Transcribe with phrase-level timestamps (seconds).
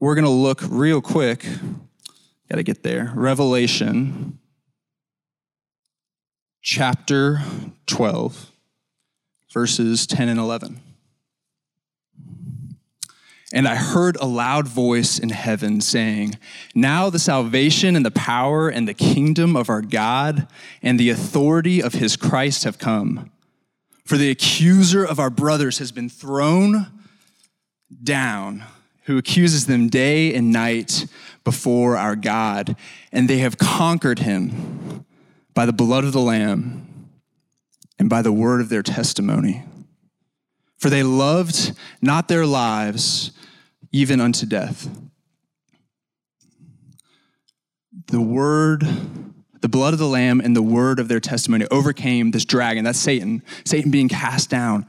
[0.00, 1.44] we're going to look real quick.
[2.50, 3.12] Got to get there.
[3.14, 4.38] Revelation
[6.62, 7.40] chapter
[7.86, 8.50] 12,
[9.52, 10.80] verses 10 and 11.
[13.52, 16.36] And I heard a loud voice in heaven saying,
[16.74, 20.48] Now the salvation and the power and the kingdom of our God
[20.82, 23.30] and the authority of his Christ have come.
[24.04, 26.86] For the accuser of our brothers has been thrown
[28.02, 28.64] down,
[29.06, 31.06] who accuses them day and night
[31.44, 32.76] before our God,
[33.12, 35.04] and they have conquered him
[35.54, 37.08] by the blood of the Lamb
[37.98, 39.64] and by the word of their testimony.
[40.76, 41.72] For they loved
[42.02, 43.30] not their lives
[43.92, 44.88] even unto death.
[48.08, 48.84] The word,
[49.60, 52.84] the blood of the Lamb and the word of their testimony overcame this dragon.
[52.84, 54.84] That's Satan, Satan being cast down.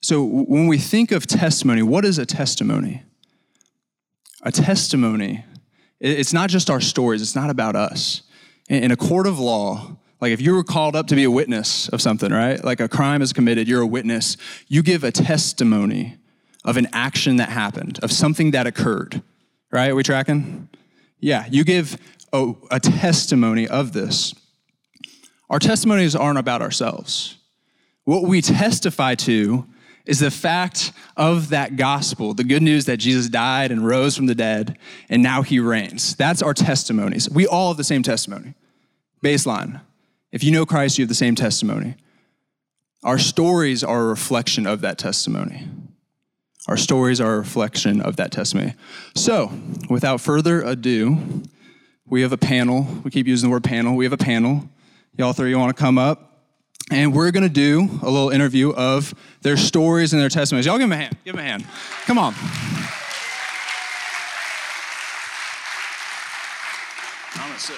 [0.00, 3.02] So when we think of testimony, what is a testimony?
[4.42, 5.44] A testimony,
[6.00, 8.22] it's not just our stories, it's not about us.
[8.68, 11.88] In a court of law, like if you were called up to be a witness
[11.88, 12.62] of something, right?
[12.62, 14.36] Like a crime is committed, you're a witness,
[14.68, 16.18] you give a testimony
[16.64, 19.22] of an action that happened, of something that occurred,
[19.72, 19.90] right?
[19.90, 20.68] Are we tracking?
[21.20, 21.96] Yeah, you give
[22.32, 24.34] a, a testimony of this.
[25.50, 27.36] Our testimonies aren't about ourselves.
[28.04, 29.66] What we testify to
[30.08, 34.24] is the fact of that gospel, the good news that Jesus died and rose from
[34.24, 34.78] the dead,
[35.10, 36.16] and now he reigns.
[36.16, 37.28] That's our testimonies.
[37.28, 38.54] We all have the same testimony.
[39.22, 39.82] Baseline.
[40.32, 41.94] If you know Christ, you have the same testimony.
[43.04, 45.68] Our stories are a reflection of that testimony.
[46.68, 48.74] Our stories are a reflection of that testimony.
[49.14, 49.52] So,
[49.90, 51.42] without further ado,
[52.06, 52.86] we have a panel.
[53.04, 53.94] We keep using the word panel.
[53.94, 54.70] We have a panel.
[55.18, 56.27] Y'all three, you want to come up?
[56.90, 60.66] And we're going to do a little interview of their stories and their testimonies.
[60.66, 61.16] Y'all give them a hand.
[61.24, 61.66] Give them a hand.
[62.06, 62.34] Come on.
[67.34, 67.76] I'm going to sit.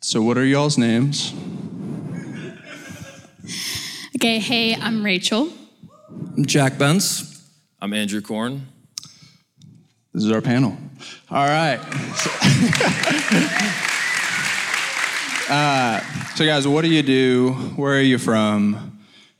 [0.00, 1.32] So, what are y'all's names?
[4.16, 5.50] Okay, hey, I'm Rachel.
[6.36, 7.42] I'm Jack Bence.
[7.80, 8.66] I'm Andrew Korn.
[10.12, 10.76] This is our panel.
[11.30, 11.78] All right.
[15.50, 16.00] uh,
[16.34, 17.52] so, guys, what do you do?
[17.76, 18.98] Where are you from?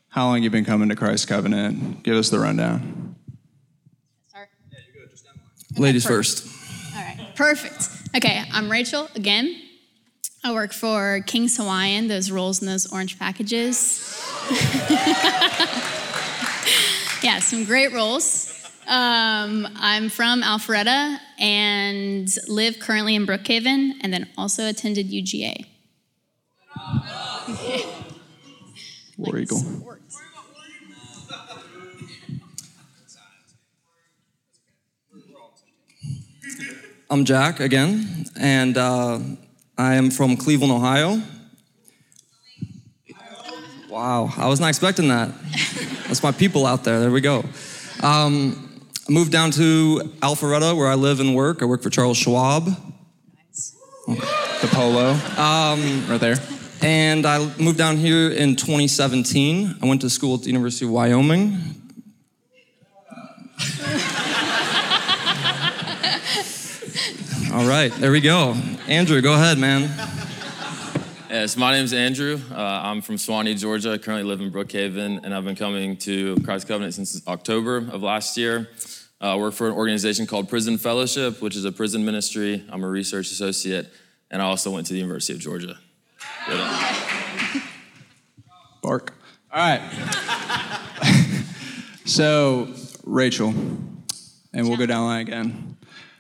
[0.09, 2.03] How long you been coming to Christ Covenant?
[2.03, 3.15] Give us the rundown.
[4.29, 4.49] Start.
[4.73, 5.07] Yeah, you go.
[5.09, 5.27] Just
[5.79, 6.47] Ladies first.
[6.97, 7.91] All right, perfect.
[8.17, 9.55] Okay, I'm Rachel again.
[10.43, 13.99] I work for King's Hawaiian, those rolls in those orange packages.
[17.23, 18.55] yeah, some great rolls.
[18.87, 25.67] Um, I'm from Alpharetta and live currently in Brookhaven, and then also attended UGA.
[29.19, 29.61] War Eagle.
[37.11, 39.19] I'm Jack again, and uh,
[39.77, 41.21] I am from Cleveland, Ohio.
[43.89, 45.33] Wow, I was not expecting that.
[46.07, 47.01] That's my people out there.
[47.01, 47.45] There we go.
[48.03, 51.61] Um, I moved down to Alpharetta, where I live and work.
[51.61, 52.67] I work for Charles Schwab.
[54.07, 55.11] The polo.
[55.11, 56.37] Um, right there.
[56.81, 59.79] And I moved down here in 2017.
[59.83, 61.59] I went to school at the University of Wyoming.
[67.53, 68.55] All right, there we go.
[68.87, 69.91] Andrew, go ahead, man.
[71.29, 72.41] Yes, my name is Andrew.
[72.51, 73.93] Uh, I'm from Suwanee, Georgia.
[73.93, 78.03] I currently live in Brookhaven, and I've been coming to Christ Covenant since October of
[78.03, 78.69] last year.
[79.21, 82.65] Uh, I work for an organization called Prison Fellowship, which is a prison ministry.
[82.71, 83.93] I'm a research associate,
[84.31, 85.77] and I also went to the University of Georgia.
[88.83, 89.15] Bark.
[89.53, 89.81] All right.
[92.05, 92.69] so,
[93.05, 95.77] Rachel, and we'll go down the line again.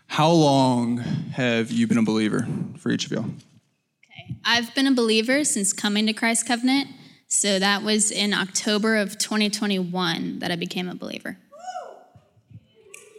[0.06, 2.46] How long have you been a believer
[2.78, 3.24] for each of y'all?
[3.24, 6.88] Okay, I've been a believer since coming to Christ Covenant.
[7.28, 11.38] So that was in October of 2021 that I became a believer.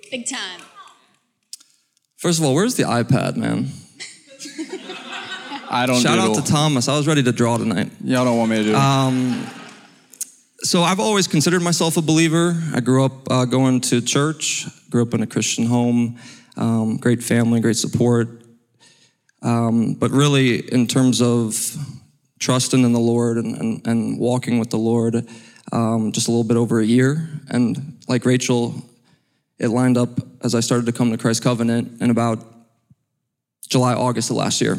[0.10, 0.62] Big time.
[2.18, 3.70] First of all, where's the iPad, man?
[5.70, 6.02] I don't know.
[6.02, 6.38] Shout doodle.
[6.38, 6.88] out to Thomas.
[6.88, 7.92] I was ready to draw tonight.
[8.04, 9.50] Y'all don't want me to do it.
[10.62, 12.62] So I've always considered myself a believer.
[12.74, 16.18] I grew up uh, going to church, grew up in a Christian home,
[16.58, 18.42] um, great family, great support.
[19.42, 21.56] Um, but really, in terms of
[22.40, 25.28] trusting in the Lord and, and, and walking with the Lord,
[25.72, 27.30] um, just a little bit over a year.
[27.50, 28.74] And like Rachel,
[29.60, 30.10] it lined up
[30.44, 32.44] as I started to come to Christ Covenant in about
[33.70, 34.78] July, August of last year.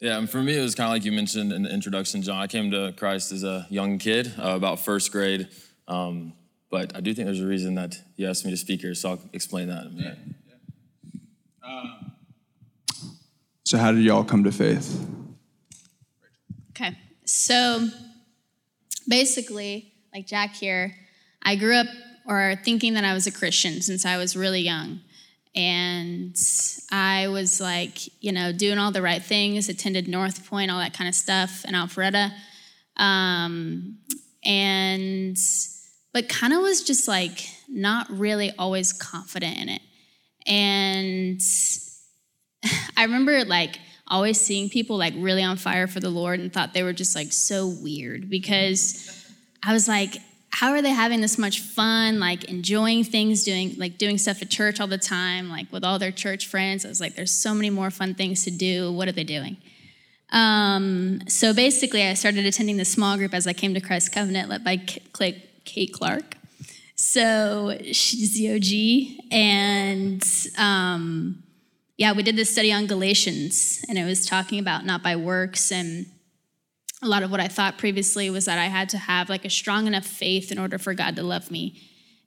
[0.00, 2.40] Yeah, and for me, it was kind of like you mentioned in the introduction, John.
[2.40, 5.48] I came to Christ as a young kid, uh, about first grade.
[5.88, 6.32] Um,
[6.70, 9.10] but I do think there's a reason that you asked me to speak here, so
[9.10, 10.18] I'll explain that in a minute.
[13.70, 15.06] So, how did y'all come to faith?
[16.70, 16.96] Okay.
[17.24, 17.88] So
[19.08, 20.96] basically, like Jack here,
[21.42, 21.86] I grew up
[22.26, 25.02] or thinking that I was a Christian since I was really young.
[25.54, 26.36] And
[26.92, 30.94] I was like, you know, doing all the right things, attended North Point, all that
[30.94, 32.30] kind of stuff in Alpharetta.
[32.96, 33.98] Um,
[34.44, 35.36] and,
[36.12, 39.82] but kind of was just like not really always confident in it.
[40.46, 41.40] And
[42.96, 46.74] I remember like always seeing people like really on fire for the Lord and thought
[46.74, 49.24] they were just like so weird because
[49.64, 50.16] I was like,
[50.52, 54.50] how are they having this much fun, like enjoying things, doing like doing stuff at
[54.50, 56.84] church all the time, like with all their church friends?
[56.84, 58.92] I was like, there's so many more fun things to do.
[58.92, 59.56] What are they doing?
[60.32, 64.48] Um, so basically, I started attending the small group as I came to Christ Covenant,
[64.48, 64.76] led by
[65.64, 66.36] Kate Clark.
[66.94, 70.22] So she's the OG, and
[70.58, 71.42] um,
[71.96, 75.72] yeah, we did this study on Galatians, and it was talking about not by works.
[75.72, 76.06] And
[77.02, 79.50] a lot of what I thought previously was that I had to have like a
[79.50, 81.80] strong enough faith in order for God to love me.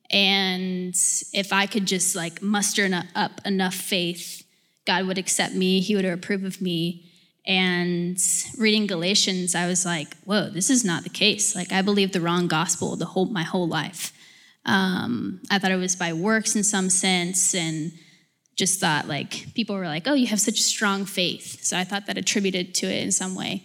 [0.10, 0.96] And
[1.34, 4.44] if I could just like muster up enough faith,
[4.86, 7.10] God would accept me, He would approve of me.
[7.46, 8.18] And
[8.58, 11.56] reading Galatians, I was like, whoa, this is not the case.
[11.56, 14.14] Like, I believed the wrong gospel the whole, my whole life.
[14.66, 17.92] Um, I thought it was by works in some sense, and
[18.56, 22.06] just thought like people were like, "Oh, you have such strong faith." So I thought
[22.06, 23.64] that attributed to it in some way.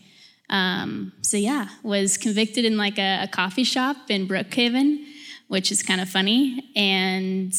[0.50, 5.04] Um, so yeah, was convicted in like a, a, coffee shop in Brookhaven,
[5.48, 7.52] which is kind of funny, and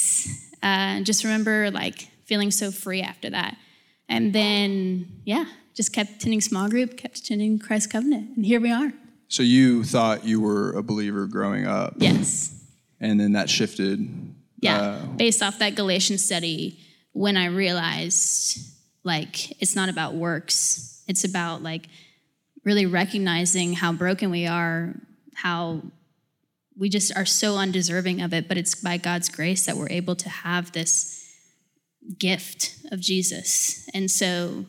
[0.63, 3.57] uh, just remember like feeling so free after that.
[4.07, 5.45] And then yeah,
[5.75, 8.91] just kept attending small group, kept attending Christ Covenant, and here we are.
[9.27, 11.93] So you thought you were a believer growing up.
[11.97, 12.55] Yes.
[12.99, 14.09] And then that shifted.
[14.59, 16.79] Yeah, uh, based off that Galatian study
[17.13, 18.59] when I realized
[19.03, 21.87] like it's not about works, it's about like
[22.63, 24.95] really recognizing how broken we are,
[25.35, 25.81] how
[26.77, 30.15] we just are so undeserving of it, but it's by God's grace that we're able
[30.15, 31.25] to have this
[32.17, 33.87] gift of Jesus.
[33.93, 34.65] And so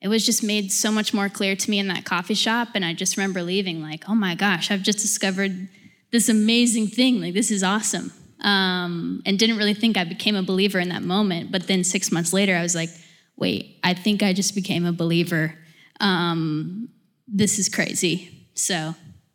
[0.00, 2.68] it was just made so much more clear to me in that coffee shop.
[2.74, 5.68] And I just remember leaving, like, oh my gosh, I've just discovered
[6.10, 7.20] this amazing thing.
[7.20, 11.02] Like, this is awesome um, and didn't really think I became a believer in that
[11.02, 11.52] moment.
[11.52, 12.90] But then six months later, I was like,
[13.36, 15.54] wait, I think I just became a believer.
[16.00, 16.88] Um,
[17.30, 18.48] this is crazy.
[18.54, 18.94] So,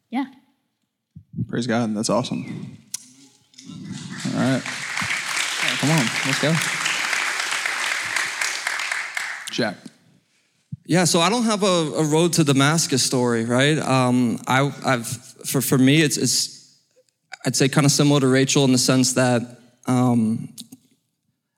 [0.10, 0.26] yeah.
[1.48, 1.96] Praise God.
[1.96, 2.78] That's awesome.
[4.34, 4.62] All right.
[4.64, 6.54] come on, let's go.
[9.52, 9.78] Jack.
[10.86, 13.78] Yeah, so I don't have a, a road to Damascus story, right?
[13.80, 16.78] Um, I, have for for me, it's it's
[17.46, 19.42] I'd say kind of similar to Rachel in the sense that
[19.88, 20.54] um,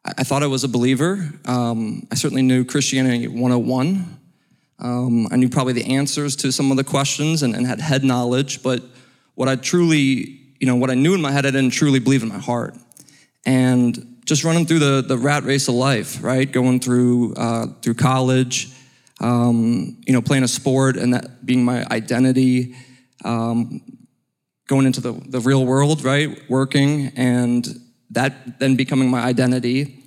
[0.05, 1.29] I, I, thought I was a believer.
[1.45, 4.16] Um, I certainly knew Christianity 101.
[4.79, 8.03] Um, I knew probably the answers to some of the questions and, and, had head
[8.03, 8.83] knowledge, but
[9.33, 12.21] what I truly, you know, what I knew in my head, I didn't truly believe
[12.21, 12.75] in my heart.
[13.45, 16.51] And just running through the, the rat race of life, right?
[16.51, 18.69] Going through uh, through college,
[19.21, 22.75] um, you know, playing a sport and that being my identity,
[23.23, 23.81] um,
[24.68, 26.38] going into the, the real world, right?
[26.50, 27.65] Working and
[28.12, 30.04] that then becoming my identity.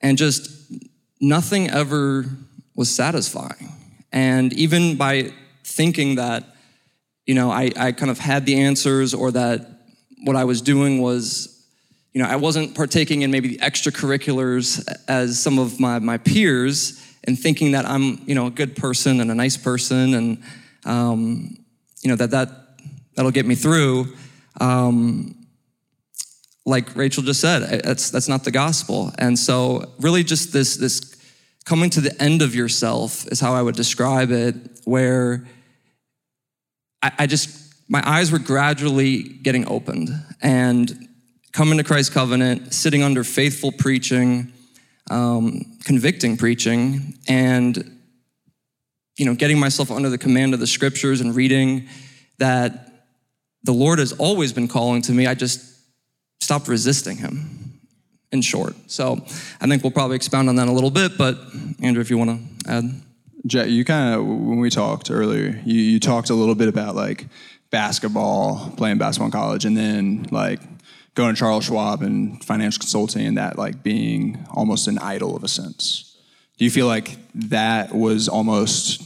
[0.00, 0.72] And just
[1.20, 2.24] nothing ever
[2.74, 3.77] was satisfying.
[4.12, 5.32] And even by
[5.64, 6.44] thinking that,
[7.26, 9.66] you know, I, I kind of had the answers or that
[10.24, 11.54] what I was doing was,
[12.12, 17.04] you know, I wasn't partaking in maybe the extracurriculars as some of my, my peers
[17.24, 20.42] and thinking that I'm, you know, a good person and a nice person and,
[20.84, 21.56] um,
[22.02, 22.50] you know, that that
[23.14, 24.14] that'll get me through.
[24.60, 25.34] Um,
[26.64, 29.12] like Rachel just said, that's that's not the gospel.
[29.18, 31.17] And so, really, just this this
[31.68, 34.54] coming to the end of yourself is how I would describe it.
[34.84, 35.46] Where
[37.02, 40.08] I, I just my eyes were gradually getting opened
[40.40, 41.08] and
[41.52, 44.50] coming to Christ's covenant, sitting under faithful preaching,
[45.10, 47.98] um, convicting preaching, and
[49.18, 51.86] you know, getting myself under the command of the scriptures and reading
[52.38, 53.04] that
[53.64, 55.26] the Lord has always been calling to me.
[55.26, 55.60] I just
[56.40, 57.57] stopped resisting him,
[58.32, 58.74] in short.
[58.86, 59.18] So
[59.60, 61.38] I think we'll probably expound on that a little bit, but
[61.82, 62.30] Andrew, if you want
[62.64, 62.84] to add.
[63.46, 66.94] Jet, you kind of, when we talked earlier, you, you talked a little bit about
[66.94, 67.26] like
[67.70, 70.60] basketball, playing basketball in college, and then like
[71.14, 75.44] going to Charles Schwab and financial consulting and that like being almost an idol of
[75.44, 76.16] a sense.
[76.58, 79.02] Do you feel like that was almost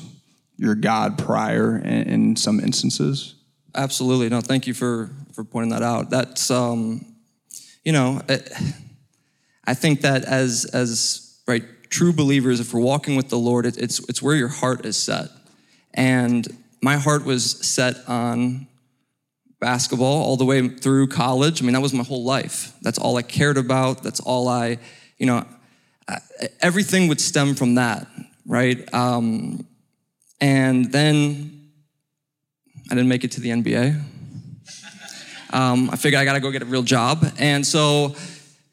[0.57, 3.35] your God prior in, in some instances?
[3.75, 4.29] Absolutely.
[4.29, 6.11] No, thank you for for pointing that out.
[6.11, 7.07] That's um,
[7.85, 8.21] you know,
[9.65, 13.77] I think that as as right true believers, if we're walking with the Lord, it,
[13.77, 15.29] it's it's where your heart is set.
[15.95, 16.47] And
[16.81, 18.67] my heart was set on
[19.61, 21.63] basketball all the way through college.
[21.63, 22.75] I mean, that was my whole life.
[22.83, 24.03] That's all I cared about.
[24.03, 24.79] That's all I,
[25.19, 25.47] you know,
[26.61, 28.07] everything would stem from that,
[28.47, 28.93] right?
[28.93, 29.67] Um,
[30.41, 31.71] and then
[32.91, 34.03] I didn't make it to the NBA.
[35.53, 38.17] Um, I figured I got to go get a real job, and so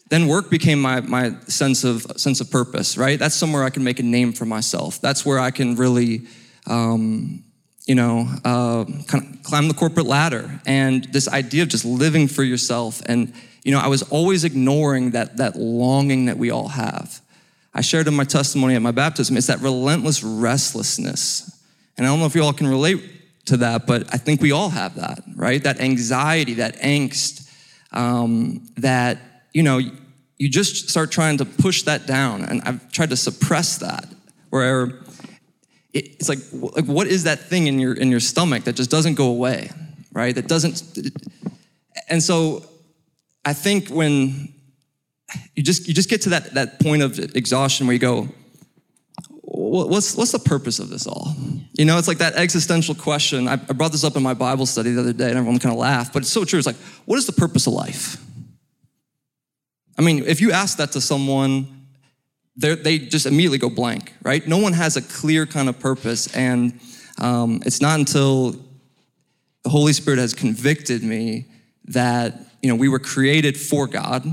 [0.10, 2.98] then work became my, my sense of sense of purpose.
[2.98, 5.00] Right, that's somewhere I can make a name for myself.
[5.02, 6.28] That's where I can really.
[6.68, 7.44] Um,
[7.86, 12.28] you know, uh, kind of climb the corporate ladder, and this idea of just living
[12.28, 13.02] for yourself.
[13.08, 17.20] And you know, I was always ignoring that that longing that we all have.
[17.74, 19.38] I shared in my testimony at my baptism.
[19.38, 21.50] It's that relentless restlessness,
[21.98, 23.02] and I don't know if you all can relate
[23.50, 25.62] to that, but I think we all have that, right?
[25.64, 27.52] That anxiety, that angst,
[27.92, 29.18] um, that,
[29.54, 29.80] you know,
[30.40, 32.44] you just start trying to push that down.
[32.46, 34.08] And I've tried to suppress that,
[34.50, 35.00] where
[35.94, 39.16] it's like, like what is that thing in your, in your stomach that just doesn't
[39.16, 39.70] go away,
[40.14, 40.34] right?
[40.34, 41.12] That doesn't,
[42.10, 42.64] and so
[43.44, 44.54] I think when
[45.56, 48.30] you just, you just get to that, that point of exhaustion where you go,
[49.42, 51.36] what's, what's the purpose of this all?
[51.74, 53.48] You know, it's like that existential question.
[53.48, 55.74] I, I brought this up in my Bible study the other day, and everyone kind
[55.74, 56.60] of laughed, but it's so true.
[56.60, 58.24] It's like, what is the purpose of life?
[60.00, 61.68] I mean, if you ask that to someone,
[62.56, 64.48] they just immediately go blank, right?
[64.48, 66.80] No one has a clear kind of purpose, and
[67.18, 68.52] um, it's not until
[69.64, 71.48] the Holy Spirit has convicted me
[71.86, 74.26] that you know we were created for God.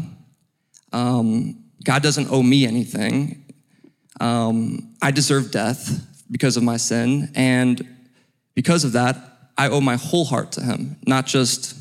[0.92, 3.44] Um, God doesn't owe me anything.
[4.20, 7.84] Um, I deserve death because of my sin, and
[8.54, 9.16] because of that,
[9.58, 11.76] I owe my whole heart to Him, not just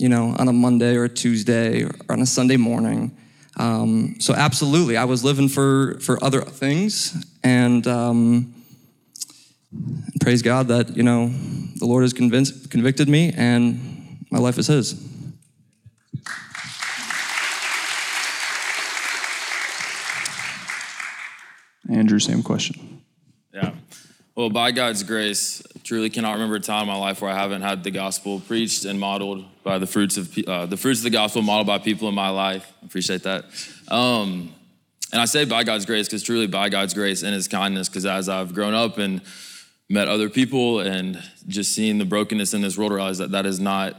[0.00, 3.16] you know on a Monday or a Tuesday or on a Sunday morning.
[3.56, 8.54] Um, so absolutely, I was living for for other things, and um,
[10.20, 11.28] praise God that you know
[11.76, 15.06] the Lord has convinced, convicted me, and my life is His.
[21.90, 23.02] Andrew, same question.
[23.52, 23.72] Yeah.
[24.36, 27.62] Well, by God's grace, truly cannot remember a time in my life where I haven't
[27.62, 31.10] had the gospel preached and modeled by the fruits of uh, the fruits of the
[31.10, 32.72] gospel modeled by people in my life.
[32.84, 33.44] Appreciate that.
[33.86, 34.52] Um,
[35.12, 38.04] and I say by God's grace because truly by God's grace and His kindness, because
[38.04, 39.20] as I've grown up and
[39.88, 43.60] met other people and just seeing the brokenness in this world, realize that that is
[43.60, 43.94] not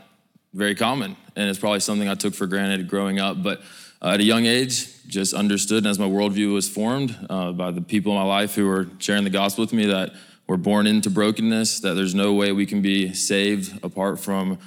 [0.53, 3.41] very common, and it's probably something I took for granted growing up.
[3.41, 3.61] But
[4.01, 7.71] uh, at a young age, just understood, and as my worldview was formed uh, by
[7.71, 10.11] the people in my life who were sharing the gospel with me, that
[10.47, 14.59] we're born into brokenness, that there's no way we can be saved apart from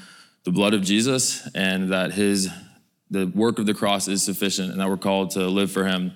[0.44, 2.48] the blood of Jesus, and that His
[3.10, 6.12] the work of the cross is sufficient, and that we're called to live for Him.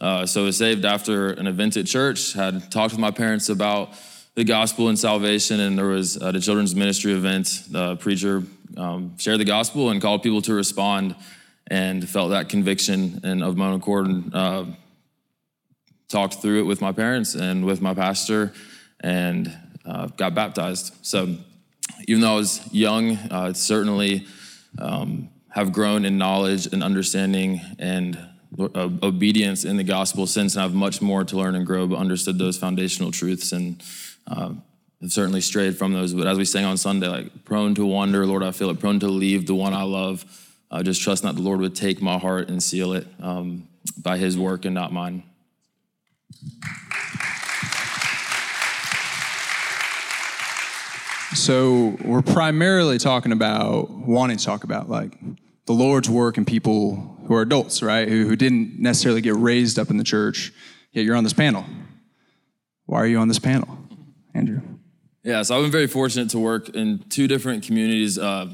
[0.00, 2.32] Uh, so I was saved after an event at church.
[2.32, 3.94] Had talked with my parents about
[4.34, 7.64] the gospel and salvation, and there was at a children's ministry event.
[7.70, 8.42] The preacher
[8.76, 11.16] um, shared the gospel and called people to respond
[11.66, 14.64] and felt that conviction and of my own accord and uh,
[16.08, 18.52] talked through it with my parents and with my pastor
[19.00, 20.94] and uh, got baptized.
[21.02, 21.36] So
[22.08, 24.26] even though I was young, uh, certainly
[24.78, 28.18] um, have grown in knowledge and understanding and
[28.58, 31.86] uh, obedience in the gospel since, and I have much more to learn and grow,
[31.86, 33.82] but understood those foundational truths and
[34.26, 34.52] uh,
[35.00, 36.12] have certainly strayed from those.
[36.14, 39.00] But as we sang on Sunday, like prone to wander, Lord, I feel it, prone
[39.00, 40.24] to leave the one I love
[40.70, 43.68] uh, just trust that the Lord would take my heart and seal it um,
[43.98, 45.24] by His work and not mine.
[51.34, 55.16] So we're primarily talking about wanting to talk about like
[55.66, 58.08] the Lord's work and people who are adults, right?
[58.08, 60.52] Who, who didn't necessarily get raised up in the church.
[60.92, 61.64] Yet you're on this panel.
[62.86, 63.78] Why are you on this panel,
[64.34, 64.60] Andrew?
[65.22, 68.18] Yeah, so I've been very fortunate to work in two different communities.
[68.18, 68.48] Uh,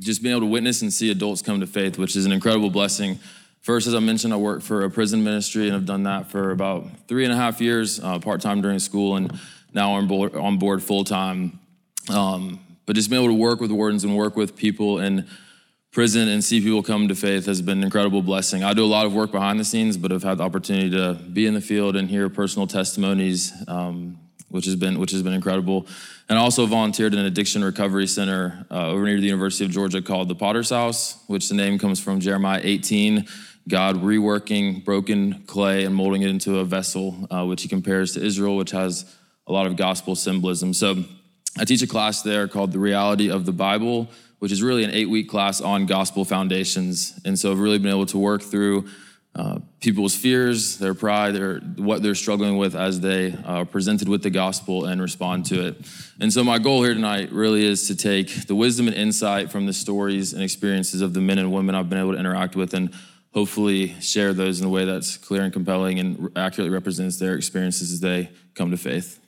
[0.00, 2.70] just being able to witness and see adults come to faith, which is an incredible
[2.70, 3.20] blessing.
[3.60, 6.50] First, as I mentioned, I work for a prison ministry and I've done that for
[6.50, 9.38] about three and a half years, uh, part time during school, and
[9.72, 11.60] now I'm on board full time.
[12.10, 15.26] Um, but just being able to work with wardens and work with people in
[15.90, 18.62] prison and see people come to faith has been an incredible blessing.
[18.62, 21.14] I do a lot of work behind the scenes, but I've had the opportunity to
[21.14, 25.32] be in the field and hear personal testimonies, um, which has been which has been
[25.32, 25.86] incredible
[26.28, 30.02] and also volunteered in an addiction recovery center uh, over near the University of Georgia
[30.02, 33.26] called the Potter's House, which the name comes from Jeremiah 18,
[33.68, 38.24] God reworking broken clay and molding it into a vessel, uh, which he compares to
[38.24, 39.04] Israel, which has
[39.46, 40.72] a lot of gospel symbolism.
[40.72, 41.04] So
[41.58, 44.08] I teach a class there called The Reality of the Bible,
[44.40, 47.18] which is really an eight week class on gospel foundations.
[47.24, 48.86] And so I've really been able to work through
[49.34, 54.08] uh, people's fears, their pride, their, what they're struggling with as they are uh, presented
[54.08, 55.76] with the gospel and respond to it.
[56.18, 59.66] And so, my goal here tonight really is to take the wisdom and insight from
[59.66, 62.72] the stories and experiences of the men and women I've been able to interact with
[62.72, 62.94] and
[63.34, 67.92] hopefully share those in a way that's clear and compelling and accurately represents their experiences
[67.92, 69.20] as they come to faith.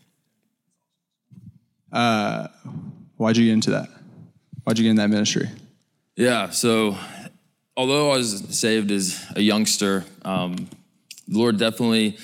[1.93, 2.49] Uh,
[3.17, 3.89] why'd you get into that?
[4.65, 5.49] Why'd you get in that ministry?
[6.17, 6.97] Yeah, so
[7.77, 10.69] although I was saved as a youngster, um,
[11.27, 12.19] the Lord definitely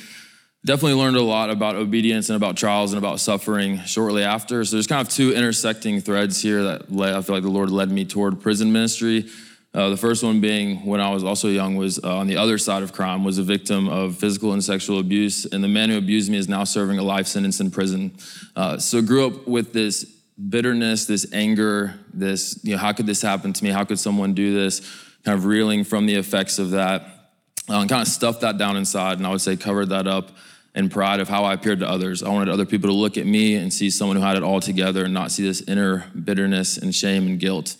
[0.65, 4.65] definitely learned a lot about obedience and about trials and about suffering shortly after.
[4.65, 7.71] So there's kind of two intersecting threads here that led, I feel like the Lord
[7.71, 9.27] led me toward prison ministry.
[9.75, 12.59] Uh, the first one being when I was also young was uh, on the other
[12.59, 15.99] side of crime, was a victim of physical and sexual abuse, and the man who
[15.99, 18.17] abused me is now serving a life sentence in prison.
[18.55, 20.05] Uh, so grew up with this
[20.49, 23.71] bitterness, this anger, this you know how could this happen to me?
[23.71, 24.81] How could someone do this?
[25.25, 27.03] kind of reeling from the effects of that,
[27.71, 30.31] uh, and kind of stuffed that down inside, and I would say covered that up
[30.75, 32.23] in pride of how I appeared to others.
[32.23, 34.61] I wanted other people to look at me and see someone who had it all
[34.61, 37.77] together and not see this inner bitterness and shame and guilt.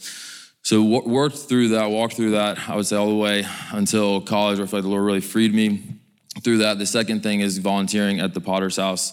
[0.65, 4.57] So worked through that, walked through that, I would say all the way until college
[4.57, 5.83] where I feel like the Lord really freed me
[6.43, 6.79] through that.
[6.79, 9.13] The second thing is volunteering at the Potter's House.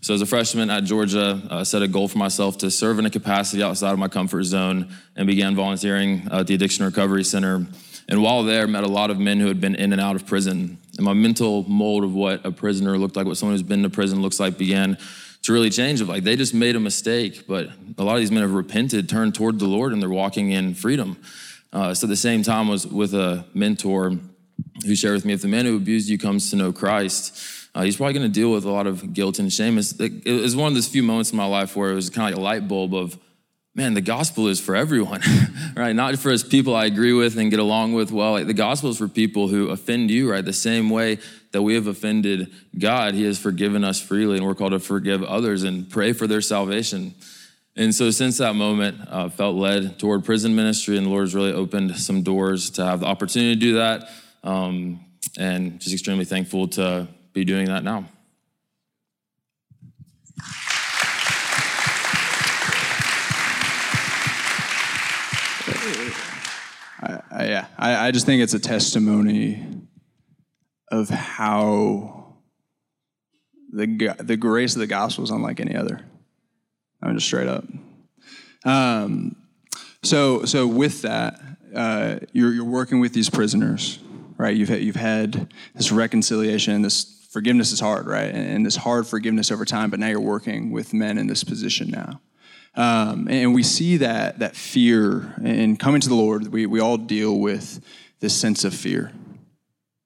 [0.00, 3.06] So as a freshman at Georgia, I set a goal for myself to serve in
[3.06, 7.66] a capacity outside of my comfort zone and began volunteering at the Addiction Recovery Center.
[8.08, 10.24] And while there, met a lot of men who had been in and out of
[10.24, 10.78] prison.
[10.96, 13.90] And my mental mold of what a prisoner looked like, what someone who's been to
[13.90, 14.98] prison looks like, began
[15.42, 16.00] to really change.
[16.00, 17.68] Of like they just made a mistake, but
[17.98, 20.74] a lot of these men have repented, turned toward the Lord, and they're walking in
[20.74, 21.16] freedom.
[21.72, 24.18] Uh, so the same time, was with a mentor
[24.84, 27.82] who shared with me if the man who abused you comes to know Christ, uh,
[27.82, 29.78] he's probably going to deal with a lot of guilt and shame.
[29.78, 32.32] It's, it was one of those few moments in my life where it was kind
[32.32, 33.16] of like a light bulb of,
[33.74, 35.22] man, the gospel is for everyone,
[35.76, 35.94] right?
[35.94, 38.32] Not for us people I agree with and get along with well.
[38.32, 40.44] Like the gospel is for people who offend you, right?
[40.44, 41.18] The same way
[41.52, 45.22] that we have offended God, He has forgiven us freely, and we're called to forgive
[45.22, 47.14] others and pray for their salvation.
[47.74, 51.34] And so, since that moment, uh, felt led toward prison ministry, and the Lord has
[51.34, 54.10] really opened some doors to have the opportunity to do that.
[54.44, 55.00] Um,
[55.38, 58.04] and just extremely thankful to be doing that now.
[67.32, 69.64] I, I, yeah, I, I just think it's a testimony
[70.90, 72.34] of how
[73.72, 76.00] the the grace of the gospel is unlike any other.
[77.02, 77.64] I'm just straight up.
[78.64, 79.36] Um,
[80.02, 81.40] so so with that,
[81.74, 83.98] uh, you're you're working with these prisoners
[84.42, 84.56] right?
[84.56, 88.34] You've had, you've had this reconciliation, this forgiveness is hard, right?
[88.34, 91.90] And, this hard forgiveness over time, but now you're working with men in this position
[91.90, 92.20] now.
[92.74, 96.48] Um, and we see that that fear in coming to the Lord.
[96.48, 97.84] We we all deal with
[98.20, 99.12] this sense of fear.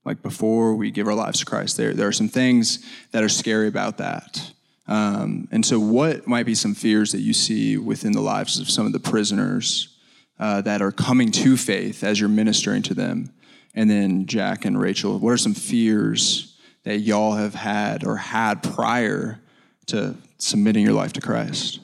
[0.05, 3.29] Like before we give our lives to Christ, there there are some things that are
[3.29, 4.53] scary about that.
[4.89, 8.71] Um, and so, what might be some fears that you see within the lives of
[8.71, 9.97] some of the prisoners
[10.39, 13.33] uh, that are coming to faith as you're ministering to them?
[13.75, 18.63] And then Jack and Rachel, what are some fears that y'all have had or had
[18.63, 19.41] prior
[19.87, 21.81] to submitting your life to Christ?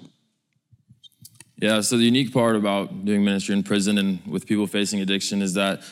[1.62, 5.40] Yeah, so the unique part about doing ministry in prison and with people facing addiction
[5.42, 5.82] is that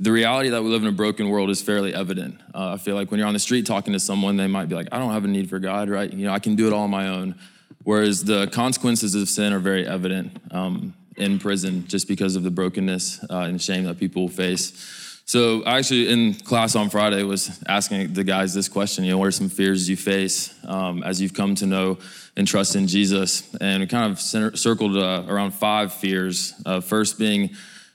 [0.00, 2.40] the reality that we live in a broken world is fairly evident.
[2.52, 4.74] Uh, I feel like when you're on the street talking to someone, they might be
[4.74, 6.12] like, I don't have a need for God, right?
[6.12, 7.36] You know, I can do it all on my own.
[7.84, 12.50] Whereas the consequences of sin are very evident um, in prison just because of the
[12.50, 15.09] brokenness uh, and shame that people face.
[15.30, 19.18] So I actually in class on Friday was asking the guys this question, you know,
[19.18, 21.98] what are some fears you face um, as you've come to know
[22.36, 23.48] and trust in Jesus?
[23.60, 26.60] And we kind of center, circled uh, around five fears.
[26.66, 27.50] Uh, first being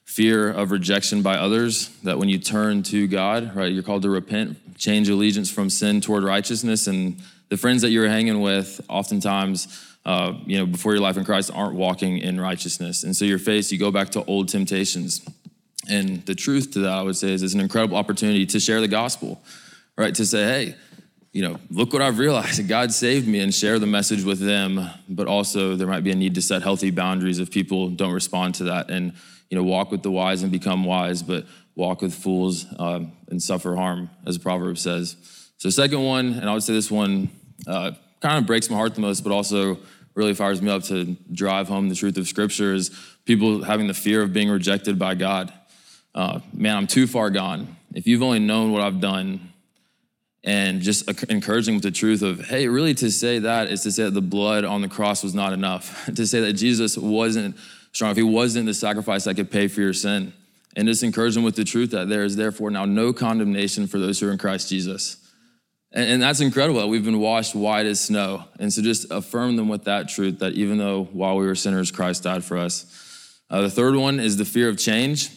[0.06, 4.10] fear of rejection by others, that when you turn to God, right, you're called to
[4.10, 6.88] repent, change allegiance from sin toward righteousness.
[6.88, 11.26] And the friends that you're hanging with oftentimes uh, you know, before your life in
[11.26, 13.04] Christ aren't walking in righteousness.
[13.04, 13.40] And so you're
[13.74, 15.20] you go back to old temptations.
[15.90, 18.82] And the truth to that, I would say, is it's an incredible opportunity to share
[18.82, 19.42] the gospel,
[19.98, 20.14] right?
[20.16, 20.76] To say, hey,
[21.32, 22.66] you know, look what I've realized.
[22.70, 24.90] God saved me and share the message with them.
[25.10, 28.56] But also, there might be a need to set healthy boundaries if people don't respond
[28.56, 29.14] to that and,
[29.50, 31.46] you know, walk with the wise and become wise, but
[31.76, 35.18] walk with fools um, and suffer harm, as the proverb says.
[35.58, 37.30] So, second one, and I would say this one
[37.68, 39.78] uh, kind of breaks my heart the most, but also
[40.14, 42.90] really fires me up to drive home the truth of Scripture is
[43.26, 45.52] people having the fear of being rejected by God
[46.16, 47.76] uh, man, I'm too far gone.
[47.94, 49.52] If you've only known what I've done,
[50.46, 54.04] and just encouraging with the truth of, hey, really to say that is to say
[54.04, 56.06] that the blood on the cross was not enough.
[56.16, 57.58] to say that Jesus wasn't
[57.92, 60.34] strong, if he wasn't the sacrifice that could pay for your sin.
[60.76, 63.98] And just encourage them with the truth that there is therefore now no condemnation for
[63.98, 65.18] those who are in Christ Jesus.
[65.92, 68.44] And, and that's incredible that we've been washed white as snow.
[68.60, 71.92] And so just affirm them with that truth that even though while we were sinners,
[71.92, 73.42] Christ died for us.
[73.50, 75.32] Uh, the third one is the fear of change.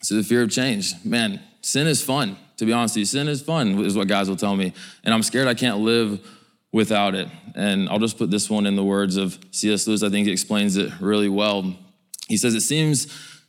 [0.00, 0.94] So the fear of change.
[1.04, 3.04] Man, sin is fun, to be honest with you.
[3.06, 4.72] Sin is fun, is what guys will tell me.
[5.04, 6.20] And I'm scared I can't live
[6.72, 7.28] without it.
[7.54, 9.86] And I'll just put this one in the words of C.S.
[9.86, 10.02] Lewis.
[10.02, 11.74] I think he explains it really well.
[12.28, 13.06] He says, It seems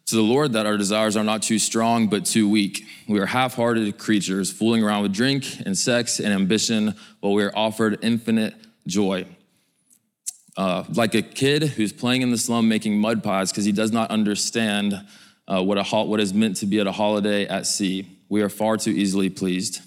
[0.08, 2.84] to the Lord that our desires are not too strong, but too weak.
[3.08, 7.44] We are half hearted creatures, fooling around with drink and sex and ambition while we
[7.44, 8.56] are offered infinite
[8.88, 9.28] joy.
[10.58, 13.92] Uh, like a kid who's playing in the slum making mud pies because he does
[13.92, 15.00] not understand
[15.50, 18.08] uh, what, a ho- what is meant to be at a holiday at sea.
[18.30, 19.82] We are far too easily pleased.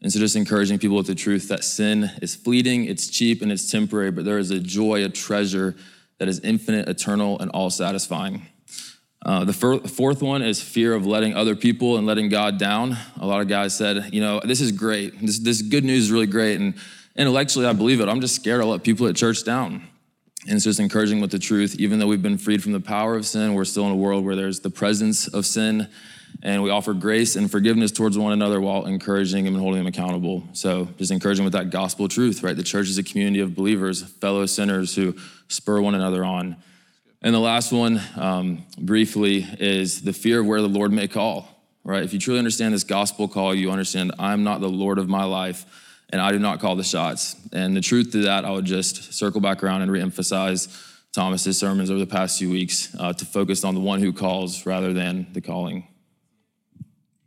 [0.00, 3.52] And so, just encouraging people with the truth that sin is fleeting, it's cheap, and
[3.52, 5.76] it's temporary, but there is a joy, a treasure
[6.18, 8.46] that is infinite, eternal, and all satisfying.
[9.24, 12.96] Uh, the fir- fourth one is fear of letting other people and letting God down.
[13.20, 15.20] A lot of guys said, you know, this is great.
[15.20, 16.58] This, this good news is really great.
[16.58, 16.74] And
[17.16, 18.08] intellectually, I believe it.
[18.08, 19.86] I'm just scared to let people at church down.
[20.46, 21.76] And it's just encouraging with the truth.
[21.78, 24.24] Even though we've been freed from the power of sin, we're still in a world
[24.24, 25.88] where there's the presence of sin.
[26.42, 29.86] And we offer grace and forgiveness towards one another while encouraging them and holding them
[29.86, 30.42] accountable.
[30.54, 32.56] So just encouraging with that gospel truth, right?
[32.56, 35.14] The church is a community of believers, fellow sinners who
[35.48, 36.56] spur one another on.
[37.20, 41.46] And the last one, um, briefly, is the fear of where the Lord may call,
[41.84, 42.02] right?
[42.02, 45.22] If you truly understand this gospel call, you understand I'm not the Lord of my
[45.22, 45.64] life
[46.12, 47.34] and I do not call the shots.
[47.52, 50.68] And the truth to that, I would just circle back around and reemphasize
[51.12, 54.64] Thomas's sermons over the past few weeks uh, to focus on the one who calls
[54.66, 55.86] rather than the calling.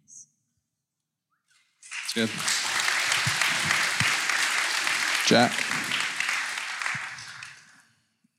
[0.03, 0.27] That's
[2.13, 2.29] Good.
[5.27, 5.51] Jack.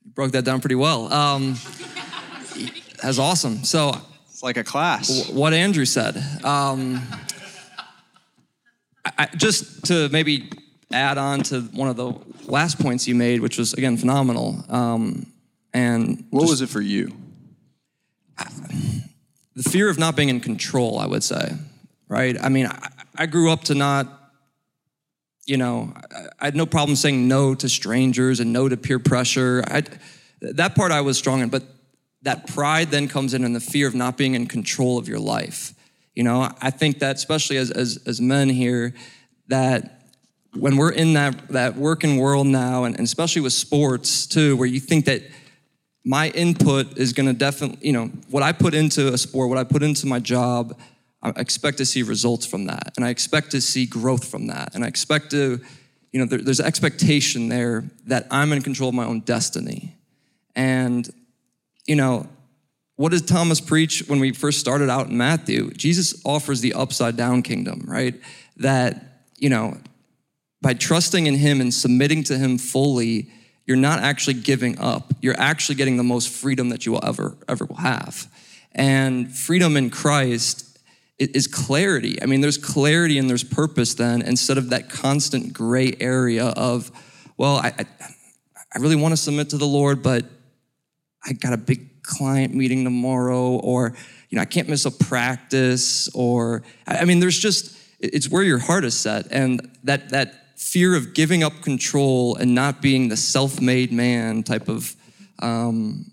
[0.05, 1.11] You broke that down pretty well.
[1.13, 1.55] Um,
[3.03, 3.63] that's awesome.
[3.63, 3.91] So,
[4.29, 5.29] It's like a class.
[5.29, 6.17] what Andrew said.
[6.43, 7.01] Um,
[9.17, 10.49] I, just to maybe
[10.91, 12.13] add on to one of the
[12.45, 14.63] last points you made, which was again phenomenal.
[14.69, 15.27] Um,
[15.73, 17.13] and What was it for you?
[19.55, 21.55] the fear of not being in control, I would say,
[22.07, 22.37] right?
[22.39, 24.31] I mean, I, I grew up to not,
[25.45, 28.99] you know, I, I had no problem saying no to strangers and no to peer
[28.99, 29.63] pressure.
[29.67, 29.83] I,
[30.41, 31.63] that part I was strong in, but
[32.21, 35.19] that pride then comes in and the fear of not being in control of your
[35.19, 35.73] life.
[36.17, 38.95] You know, I think that especially as, as, as men here,
[39.49, 40.01] that
[40.55, 44.65] when we're in that, that working world now, and, and especially with sports too, where
[44.65, 45.21] you think that
[46.03, 49.59] my input is going to definitely, you know, what I put into a sport, what
[49.59, 50.75] I put into my job,
[51.21, 52.93] I expect to see results from that.
[52.97, 54.73] And I expect to see growth from that.
[54.73, 55.61] And I expect to,
[56.11, 59.95] you know, there, there's expectation there that I'm in control of my own destiny.
[60.55, 61.07] And,
[61.85, 62.27] you know,
[62.97, 65.71] what did Thomas preach when we first started out in Matthew?
[65.71, 68.15] Jesus offers the upside down kingdom, right?
[68.57, 69.77] That, you know,
[70.61, 73.31] by trusting in him and submitting to him fully,
[73.67, 75.13] you're not actually giving up.
[75.21, 78.27] You're actually getting the most freedom that you will ever, ever will have.
[78.73, 80.79] And freedom in Christ
[81.19, 82.21] is clarity.
[82.21, 86.91] I mean, there's clarity and there's purpose then instead of that constant gray area of,
[87.37, 87.85] well, I, I,
[88.73, 90.25] I really want to submit to the Lord, but
[91.23, 93.93] I got a big client meeting tomorrow, or
[94.29, 98.59] you know, I can't miss a practice, or I mean, there's just it's where your
[98.59, 103.17] heart is set, and that that fear of giving up control and not being the
[103.17, 104.95] self-made man type of
[105.39, 106.11] um,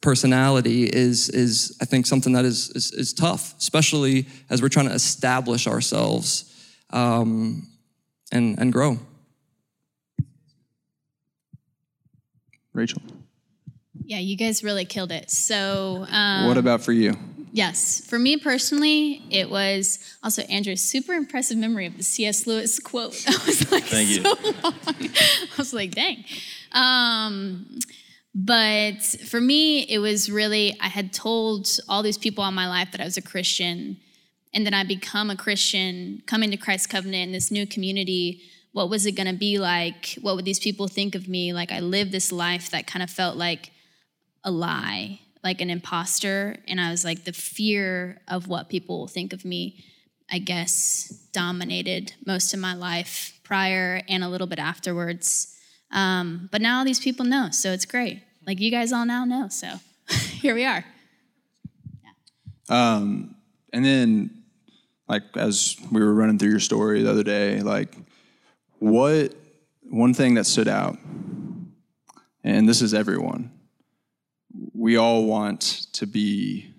[0.00, 4.88] personality is is I think something that is is, is tough, especially as we're trying
[4.88, 7.66] to establish ourselves um,
[8.30, 8.98] and and grow.
[12.74, 13.02] Rachel.
[14.06, 15.30] Yeah, you guys really killed it.
[15.30, 17.14] So, um, what about for you?
[17.52, 22.46] yes, for me personally, it was also Andrew's super impressive memory of the C.S.
[22.46, 23.12] Lewis quote.
[23.26, 24.22] That was like Thank you.
[24.22, 24.74] so long.
[24.84, 26.24] I was like, dang.
[26.72, 27.78] Um,
[28.34, 32.90] but for me, it was really, I had told all these people in my life
[32.92, 33.98] that I was a Christian.
[34.54, 38.42] And then I become a Christian, come into Christ's covenant in this new community.
[38.72, 40.18] What was it going to be like?
[40.20, 41.52] What would these people think of me?
[41.52, 43.70] Like, I lived this life that kind of felt like
[44.44, 46.56] a lie, like an imposter.
[46.68, 49.84] And I was like, the fear of what people will think of me,
[50.30, 55.56] I guess, dominated most of my life prior and a little bit afterwards.
[55.90, 58.22] Um, but now all these people know, so it's great.
[58.46, 59.68] Like you guys all now know, so
[60.10, 60.84] here we are.
[62.68, 63.34] Um,
[63.72, 64.42] and then,
[65.08, 67.94] like, as we were running through your story the other day, like,
[68.78, 69.34] what
[69.82, 70.96] one thing that stood out,
[72.42, 73.51] and this is everyone,
[74.74, 76.72] we all want to be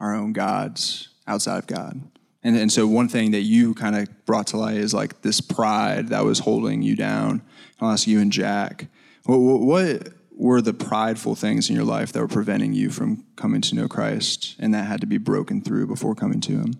[0.00, 2.00] our own gods outside of God.
[2.42, 5.40] And, and so one thing that you kind of brought to light is like this
[5.40, 7.42] pride that was holding you down.
[7.80, 8.86] I'll ask you and Jack,
[9.24, 13.60] what, what were the prideful things in your life that were preventing you from coming
[13.62, 16.74] to know Christ and that had to be broken through before coming to him?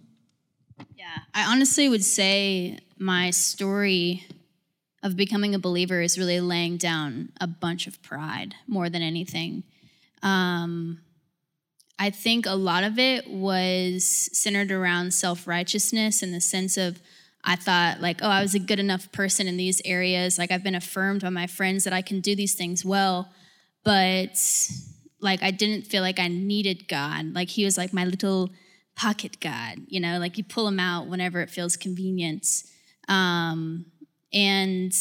[0.94, 4.24] Yeah, I honestly would say my story
[5.02, 9.64] of becoming a believer is really laying down a bunch of pride more than anything.
[10.22, 11.00] Um,
[11.98, 17.00] I think a lot of it was centered around self righteousness in the sense of
[17.48, 20.36] I thought, like, oh, I was a good enough person in these areas.
[20.36, 23.30] Like, I've been affirmed by my friends that I can do these things well.
[23.84, 24.36] But,
[25.20, 27.32] like, I didn't feel like I needed God.
[27.34, 28.50] Like, He was like my little
[28.96, 32.64] pocket God, you know, like you pull Him out whenever it feels convenient.
[33.08, 33.86] Um,
[34.32, 34.92] and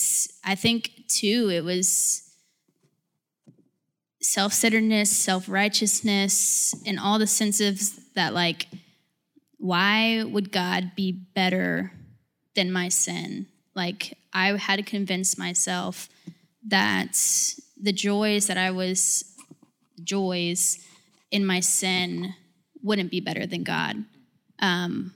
[0.44, 2.25] I think, too, it was
[4.26, 8.68] self centeredness, self righteousness, and all the senses that, like,
[9.58, 11.92] why would God be better
[12.56, 13.48] than my sin?
[13.76, 16.10] Like, I had to convince myself
[16.68, 17.18] that
[17.80, 19.24] the joys that I was,
[20.04, 20.80] joys
[21.32, 22.34] in my sin
[22.82, 24.06] wouldn't be better than God.
[24.60, 25.14] Um,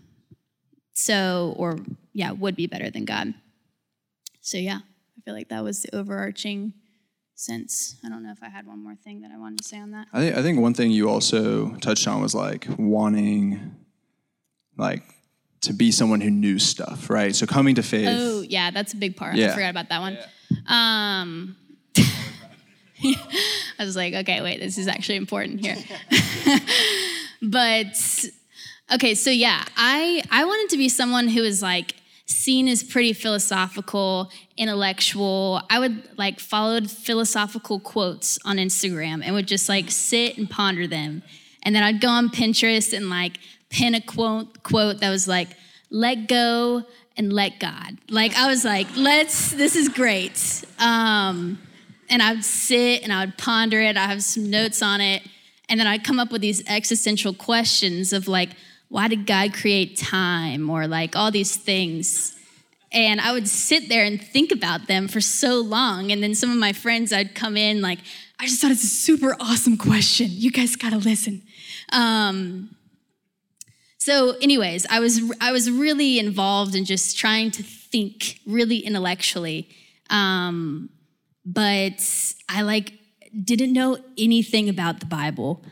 [0.94, 1.80] so, or
[2.14, 3.34] yeah, would be better than God.
[4.42, 4.80] So, yeah,
[5.18, 6.74] I feel like that was the overarching
[7.40, 7.96] sense.
[8.04, 9.92] I don't know if I had one more thing that I wanted to say on
[9.92, 10.08] that.
[10.14, 13.76] I think, I think one thing you also touched on was like wanting,
[14.78, 15.04] like,
[15.62, 17.36] to be someone who knew stuff, right?
[17.36, 18.08] So coming to faith.
[18.10, 19.36] Oh, yeah, that's a big part.
[19.36, 19.52] Yeah.
[19.52, 20.18] I forgot about that one.
[20.68, 21.56] Um,
[23.04, 25.78] I was like, okay, wait, this is actually important here.
[27.42, 28.26] but
[28.94, 31.96] okay, so yeah, I I wanted to be someone who is like
[32.30, 35.62] seen as pretty philosophical, intellectual.
[35.70, 40.88] I would like followed philosophical quotes on Instagram and would just like sit and ponder
[40.88, 41.24] them.
[41.64, 43.40] And then I'd go on Pinterest and like
[43.70, 45.50] pin a quote quote that was like,
[45.90, 46.84] let go
[47.18, 47.98] and let God.
[48.10, 50.64] Like I was like, let's, this is great.
[50.80, 51.60] Um,
[52.10, 53.98] and I would sit and I would ponder it.
[53.98, 55.24] I have some notes on it.
[55.68, 58.50] And then I'd come up with these existential questions of like,
[58.90, 60.70] why did God create time?
[60.70, 62.36] Or like all these things.
[62.92, 66.12] And I would sit there and think about them for so long.
[66.12, 68.00] And then some of my friends, I'd come in like,
[68.40, 70.28] I just thought it's a super awesome question.
[70.30, 71.44] You guys gotta listen.
[71.92, 72.76] Um,
[73.98, 79.70] so, anyways, I was I was really involved in just trying to think really intellectually,
[80.10, 80.90] um,
[81.46, 82.02] but
[82.48, 82.94] I like
[83.44, 85.64] didn't know anything about the Bible.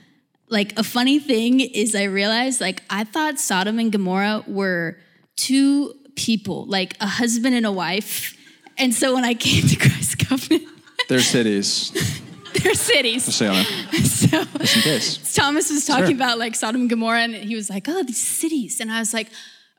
[0.49, 4.97] Like a funny thing is, I realized like I thought Sodom and Gomorrah were
[5.35, 8.33] two people, like a husband and a wife.
[8.77, 10.63] And so when I came to Christ Covenant,
[11.09, 11.91] Their cities.
[12.63, 13.25] they're cities.
[13.25, 13.39] Just.
[14.27, 15.35] So Just in case.
[15.35, 16.15] Thomas was talking Sure.
[16.15, 19.13] about like Sodom and Gomorrah, and he was like, "Oh, these cities," and I was
[19.13, 19.27] like,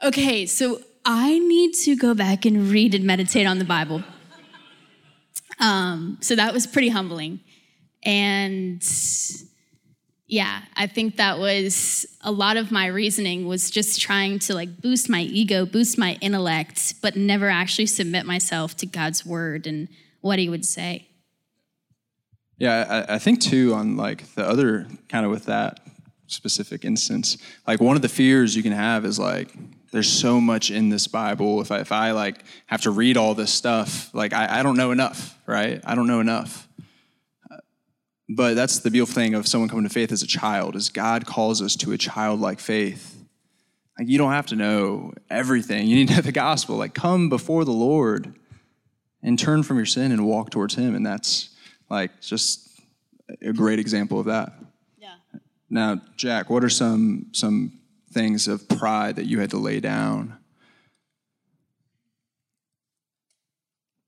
[0.03, 4.03] "Okay, so I need to go back and read and meditate on the Bible."
[5.61, 7.41] Um, so that was pretty humbling,
[8.05, 8.83] and
[10.29, 14.83] yeah, I think that was a lot of my reasoning was just trying to like
[14.83, 19.89] boost my ego, boost my intellect, but never actually submit myself to God's word and
[20.21, 21.09] what He would say.
[22.59, 25.81] Yeah, I, I think too on like the other kind of with that
[26.27, 29.55] specific instance, like one of the fears you can have is like
[29.93, 31.63] there's so much in this Bible.
[31.63, 34.77] If I if I like have to read all this stuff, like I, I don't
[34.77, 35.81] know enough, right?
[35.87, 36.68] I don't know enough.
[38.29, 41.25] But that's the beautiful thing of someone coming to faith as a child is God
[41.25, 43.17] calls us to a childlike faith.
[43.99, 45.87] Like you don't have to know everything.
[45.87, 46.77] You need to have the gospel.
[46.77, 48.35] Like come before the Lord
[49.23, 51.51] and turn from your sin and walk towards Him, and that's
[51.91, 52.69] like just
[53.43, 54.53] a great example of that.
[54.99, 55.15] Yeah.
[55.71, 57.73] Now, Jack, what are some some
[58.13, 60.37] things of pride that you had to lay down?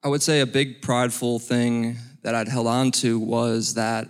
[0.05, 4.09] I would say a big prideful thing that I'd held on to was that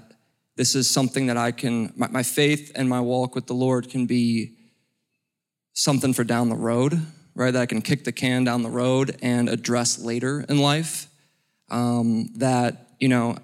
[0.56, 3.88] this is something that I can, my, my faith and my walk with the Lord
[3.88, 4.56] can be
[5.72, 7.00] something for down the road,
[7.34, 7.50] right?
[7.50, 11.06] That I can kick the can down the road and address later in life.
[11.70, 13.38] Um, that, you know,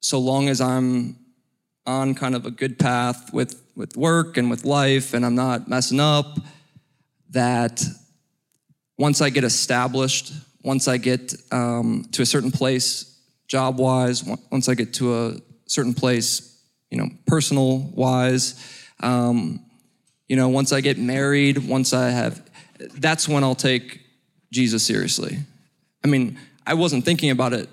[0.00, 1.16] so long as I'm
[1.86, 5.68] on kind of a good path with, with work and with life and I'm not
[5.68, 6.38] messing up,
[7.30, 7.82] that
[8.98, 13.13] once I get established, once I get um, to a certain place
[13.48, 16.58] job wise, once I get to a certain place,
[16.90, 18.54] you know, personal wise,
[19.00, 19.60] um,
[20.28, 22.42] you know, once I get married, once I have,
[22.94, 24.00] that's when I'll take
[24.52, 25.38] Jesus seriously.
[26.04, 27.68] I mean, I wasn't thinking about it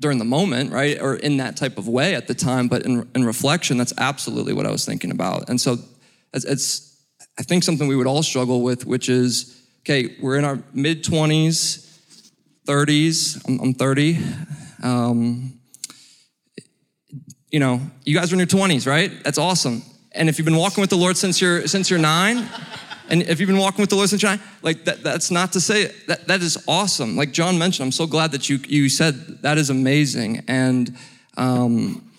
[0.00, 1.00] during the moment, right?
[1.00, 4.52] Or in that type of way at the time, but in, in reflection, that's absolutely
[4.52, 5.48] what I was thinking about.
[5.48, 5.78] And so
[6.32, 7.02] it's, it's,
[7.38, 11.04] I think, something we would all struggle with, which is okay, we're in our mid
[11.04, 11.86] 20s,
[12.66, 14.18] 30s, I'm, I'm 30.
[14.82, 15.58] Um,
[17.50, 19.10] you know, you guys are in your 20s, right?
[19.24, 19.82] That's awesome.
[20.12, 22.48] And if you've been walking with the Lord since you're since you're nine,
[23.08, 25.52] and if you've been walking with the Lord since you're nine, like that, that's not
[25.52, 27.16] to say that that is awesome.
[27.16, 30.44] Like John mentioned, I'm so glad that you you said that is amazing.
[30.48, 30.96] And
[31.36, 32.10] um,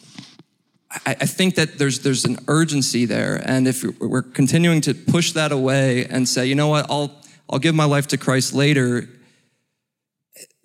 [0.92, 3.42] I, I think that there's there's an urgency there.
[3.46, 7.12] And if we're continuing to push that away and say, you know what, I'll
[7.50, 9.10] I'll give my life to Christ later,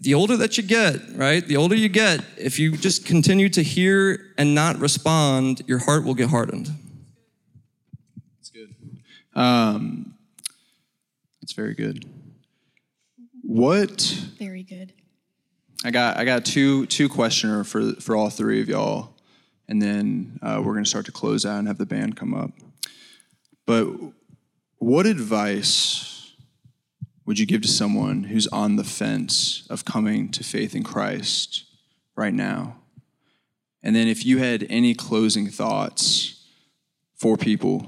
[0.00, 1.46] the older that you get, right?
[1.46, 6.04] The older you get, if you just continue to hear and not respond, your heart
[6.04, 6.70] will get hardened.
[8.38, 8.74] That's good.
[9.34, 10.14] Um,
[11.40, 12.04] that's very good.
[13.42, 14.00] What?
[14.38, 14.92] Very good.
[15.84, 19.14] I got I got two two questioner for for all three of y'all,
[19.68, 22.50] and then uh, we're gonna start to close out and have the band come up.
[23.66, 23.88] But
[24.78, 26.13] what advice
[27.26, 31.64] would you give to someone who's on the fence of coming to faith in Christ
[32.16, 32.76] right now?
[33.82, 36.46] And then, if you had any closing thoughts
[37.14, 37.86] for people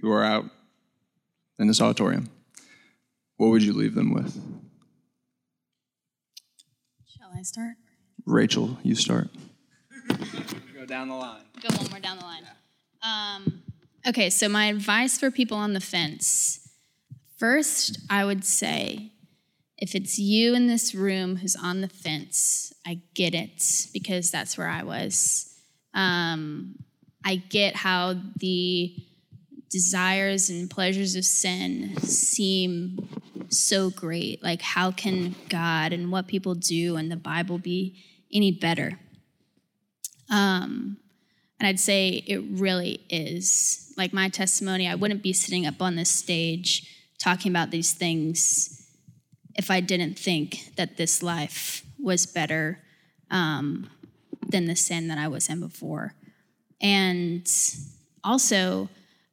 [0.00, 0.44] who are out
[1.58, 2.28] in this auditorium,
[3.36, 4.34] what would you leave them with?
[7.06, 7.76] Shall I start?
[8.24, 9.28] Rachel, you start.
[10.74, 11.42] Go down the line.
[11.60, 12.44] Go one more down the line.
[13.02, 13.62] Um,
[14.06, 16.65] okay, so my advice for people on the fence
[17.36, 19.12] First, I would say
[19.76, 24.56] if it's you in this room who's on the fence, I get it because that's
[24.56, 25.54] where I was.
[25.92, 26.76] Um,
[27.24, 28.96] I get how the
[29.70, 33.06] desires and pleasures of sin seem
[33.50, 34.42] so great.
[34.42, 38.98] Like, how can God and what people do and the Bible be any better?
[40.30, 40.96] Um,
[41.60, 43.92] and I'd say it really is.
[43.98, 48.86] Like, my testimony, I wouldn't be sitting up on this stage talking about these things
[49.54, 52.78] if I didn't think that this life was better
[53.30, 53.88] um,
[54.46, 56.14] than the sin that I was in before.
[56.80, 57.50] And
[58.22, 58.88] also,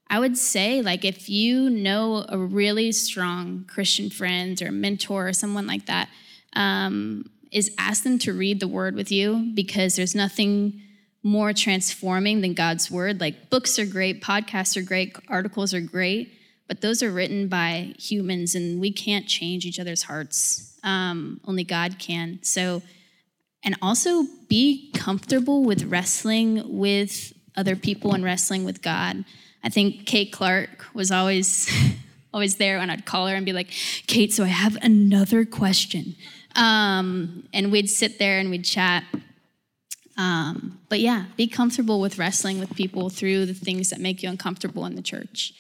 [0.10, 5.34] I would say, like, if you know a really strong Christian friend or mentor or
[5.34, 6.10] someone like that,
[6.56, 10.82] um, is ask them to read the word with you because there's nothing
[11.22, 13.20] more transforming than God's word.
[13.20, 16.32] Like, books are great, podcasts are great, articles are great
[16.74, 20.76] but those are written by humans and we can't change each other's hearts.
[20.82, 22.40] Um, only God can.
[22.42, 22.82] So,
[23.64, 29.24] and also be comfortable with wrestling with other people and wrestling with God.
[29.64, 31.72] I think Kate Clark was always
[32.34, 33.70] always there when I'd call her and be like,
[34.08, 36.16] Kate, so I have another question.
[36.56, 39.04] Um, and we'd sit there and we'd chat.
[40.18, 44.30] Um, but yeah, be comfortable with wrestling with people through the things that make you
[44.30, 45.54] uncomfortable in the church.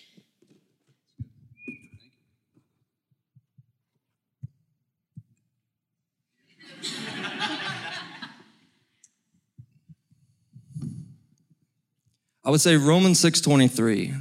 [12.45, 14.13] I would say Romans 6:23,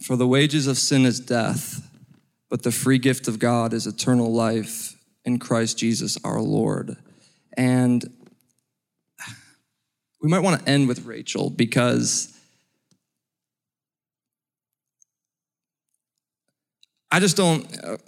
[0.00, 1.86] for the wages of sin is death,
[2.48, 6.96] but the free gift of God is eternal life in Christ Jesus our Lord.
[7.54, 8.10] And
[10.22, 12.32] we might want to end with Rachel because
[17.10, 17.66] I just don't.
[17.84, 17.98] Uh,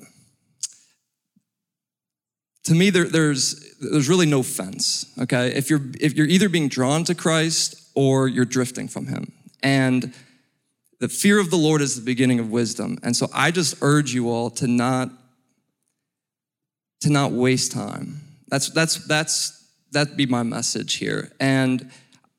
[2.64, 5.07] to me, there, there's there's really no fence.
[5.18, 9.33] Okay, if you're if you're either being drawn to Christ or you're drifting from Him.
[9.62, 10.14] And
[11.01, 12.99] the fear of the Lord is the beginning of wisdom.
[13.03, 15.11] And so I just urge you all to not
[17.01, 18.21] to not waste time.
[18.49, 21.33] That's that's that's that'd be my message here.
[21.38, 21.90] And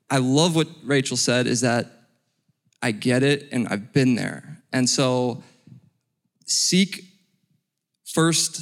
[0.10, 1.88] I love what Rachel said is that
[2.82, 4.62] I get it and I've been there.
[4.72, 5.44] And so
[6.46, 7.04] seek
[8.06, 8.62] first,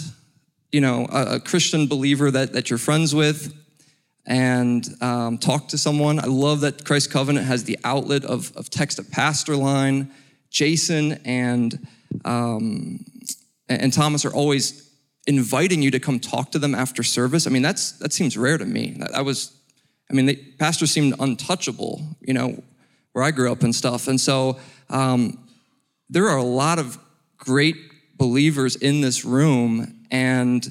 [0.72, 3.54] you know, a, a Christian believer that, that you're friends with,
[4.27, 6.19] and um, talk to someone.
[6.19, 10.11] I love that Christ Covenant has the outlet of, of text a pastor line.
[10.49, 11.88] Jason and
[12.25, 13.05] um,
[13.69, 14.89] and Thomas are always
[15.25, 17.47] inviting you to come talk to them after service.
[17.47, 18.95] I mean, that's that seems rare to me.
[18.99, 19.55] That, that was,
[20.11, 22.61] I mean, the pastors seemed untouchable, you know,
[23.13, 24.07] where I grew up and stuff.
[24.07, 24.59] And so
[24.89, 25.39] um,
[26.09, 26.97] there are a lot of
[27.38, 27.75] great
[28.15, 30.67] believers in this room, and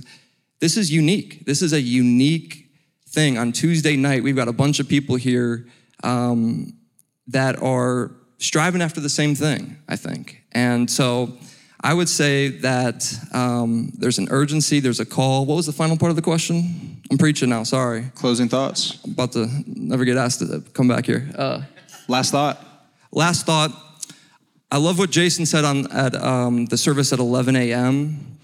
[0.61, 1.45] this is unique.
[1.45, 2.66] This is a unique
[3.17, 3.39] thing.
[3.39, 5.67] On Tuesday night, we've got a bunch of people here
[6.05, 6.75] um,
[7.29, 10.43] that are striving after the same thing, I think.
[10.53, 11.33] And so
[11.81, 15.47] I would say that um, there's an urgency, there's a call.
[15.47, 17.01] What was the final part of the question?
[17.11, 17.63] I'm preaching now.
[17.63, 18.05] Sorry.
[18.15, 18.99] Closing thoughts.
[19.03, 21.27] I'm about to never get asked to come back here.
[21.35, 21.63] Uh,
[22.09, 22.63] Last thought.
[23.13, 23.73] last thought.
[24.71, 28.37] I love what Jason said on at um, the service at 11 a.m.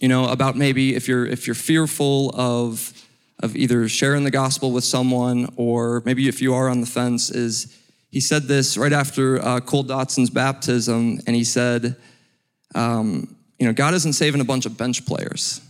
[0.00, 2.92] You know about maybe if you're if you're fearful of
[3.40, 7.30] of either sharing the gospel with someone or maybe if you are on the fence
[7.30, 7.76] is
[8.10, 11.96] he said this right after uh, Cole Dotson's baptism and he said,
[12.74, 15.60] um, you know, God isn't saving a bunch of bench players,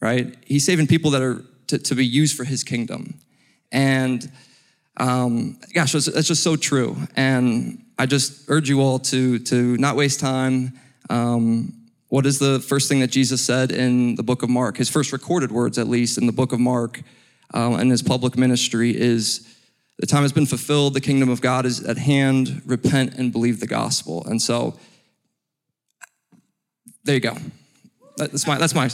[0.00, 0.34] right?
[0.44, 3.18] He's saving people that are to, to be used for His kingdom,
[3.72, 4.30] and
[4.96, 6.96] um, gosh, that's, that's just so true.
[7.16, 10.78] And I just urge you all to to not waste time.
[11.10, 11.77] Um,
[12.08, 14.78] what is the first thing that Jesus said in the book of Mark?
[14.78, 17.02] His first recorded words, at least, in the book of Mark,
[17.54, 19.56] uh, in his public ministry, is
[19.98, 20.94] the time has been fulfilled.
[20.94, 22.62] The kingdom of God is at hand.
[22.64, 24.24] Repent and believe the gospel.
[24.26, 24.78] And so,
[27.04, 27.36] there you go.
[28.16, 28.58] That's my.
[28.58, 28.88] That's my.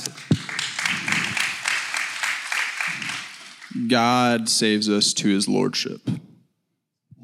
[3.88, 6.00] God saves us to his lordship.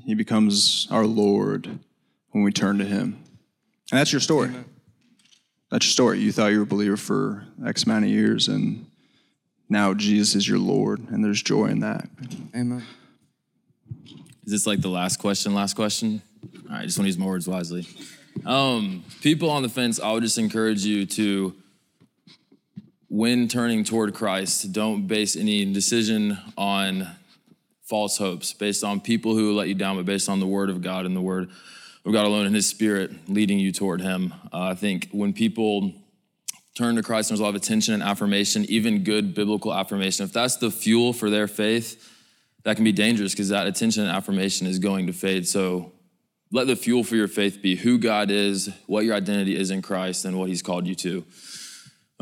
[0.05, 1.79] He becomes our Lord
[2.31, 3.23] when we turn to him.
[3.91, 4.51] And that's your story.
[5.71, 6.19] That's your story.
[6.19, 8.87] You thought you were a believer for X amount of years, and
[9.69, 12.09] now Jesus is your Lord, and there's joy in that.
[12.57, 12.85] Amen.
[14.45, 15.55] Is this like the last question?
[15.55, 16.23] Last question?
[16.69, 17.87] All right, just want to use my words wisely.
[18.45, 21.55] Um, people on the fence, I would just encourage you to,
[23.09, 27.07] when turning toward Christ, don't base any decision on
[27.85, 30.83] false hopes, based on people who let you down, but based on the Word of
[30.83, 31.51] God and the Word
[32.05, 34.33] of God alone and His Spirit leading you toward Him.
[34.53, 35.93] Uh, I think when people
[36.75, 40.25] turn to Christ, there's a lot of attention and affirmation, even good biblical affirmation.
[40.25, 42.09] If that's the fuel for their faith,
[42.65, 45.47] that can be dangerous because that attention and affirmation is going to fade.
[45.47, 45.93] So
[46.53, 49.83] let the fuel for your faith be who God is, what your identity is in
[49.83, 51.25] Christ, and what He's called you to.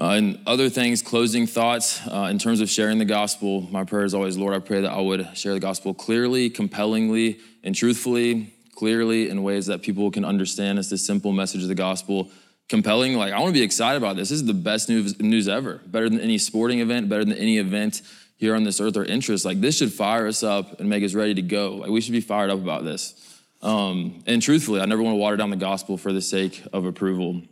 [0.00, 3.62] Uh, and other things, closing thoughts uh, in terms of sharing the gospel.
[3.62, 7.40] My prayer is always, Lord, I pray that I would share the gospel clearly, compellingly,
[7.64, 10.78] and truthfully, clearly in ways that people can understand.
[10.78, 12.30] It's the simple message of the gospel.
[12.68, 14.28] Compelling, like, I want to be excited about this.
[14.28, 15.80] This is the best news, news ever.
[15.86, 18.02] Better than any sporting event, better than any event
[18.36, 19.44] here on this earth or interest.
[19.44, 21.74] Like, this should fire us up and make us ready to go.
[21.74, 23.42] Like, we should be fired up about this.
[23.62, 26.84] Um, and truthfully, I never want to water down the gospel for the sake of
[26.84, 27.42] approval.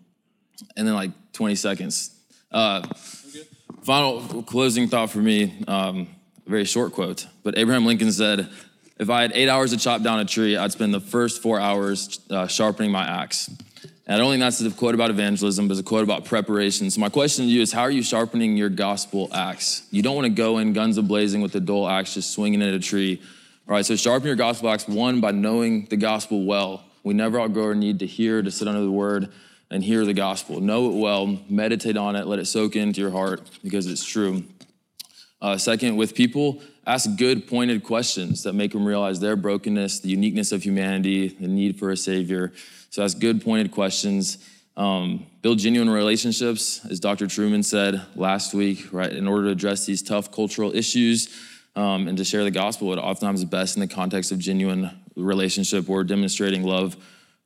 [0.76, 2.14] And then, like 20 seconds.
[2.52, 2.86] Uh,
[3.82, 6.06] final closing thought for me, um,
[6.46, 7.26] very short quote.
[7.42, 8.48] But Abraham Lincoln said,
[8.98, 11.60] If I had eight hours to chop down a tree, I'd spend the first four
[11.60, 13.48] hours uh, sharpening my axe.
[14.08, 16.90] And I don't think that's a quote about evangelism, but it's a quote about preparation.
[16.90, 19.86] So my question to you is, how are you sharpening your gospel axe?
[19.90, 22.72] You don't want to go in guns a-blazing with a dull axe, just swinging at
[22.72, 23.20] a tree.
[23.68, 26.84] All right, so sharpen your gospel axe, one, by knowing the gospel well.
[27.02, 29.30] We never outgrow our need to hear, to sit under the word
[29.70, 30.60] and hear the gospel.
[30.60, 34.44] Know it well, meditate on it, let it soak into your heart because it's true.
[35.40, 40.08] Uh, second, with people, ask good, pointed questions that make them realize their brokenness, the
[40.08, 42.52] uniqueness of humanity, the need for a savior.
[42.90, 44.38] So ask good, pointed questions.
[44.76, 47.26] Um, build genuine relationships, as Dr.
[47.26, 49.12] Truman said last week, right?
[49.12, 51.34] In order to address these tough cultural issues
[51.74, 54.90] um, and to share the gospel, it oftentimes is best in the context of genuine
[55.16, 56.96] relationship or demonstrating love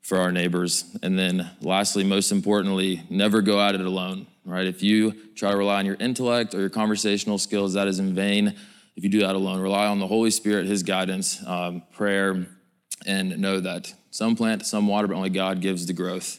[0.01, 0.85] for our neighbors.
[1.03, 4.67] And then lastly, most importantly, never go at it alone, right?
[4.67, 8.15] If you try to rely on your intellect or your conversational skills, that is in
[8.15, 8.57] vain.
[8.97, 12.47] If you do that alone, rely on the Holy Spirit, His guidance, um, prayer,
[13.07, 16.39] and know that some plant, some water, but only God gives the growth.